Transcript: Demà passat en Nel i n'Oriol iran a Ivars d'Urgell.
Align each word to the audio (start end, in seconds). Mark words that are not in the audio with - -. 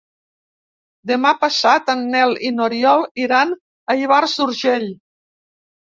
Demà 1.11 1.33
passat 1.43 1.93
en 1.95 2.03
Nel 2.17 2.35
i 2.49 2.53
n'Oriol 2.57 3.07
iran 3.29 3.55
a 3.97 4.01
Ivars 4.05 4.39
d'Urgell. 4.43 4.93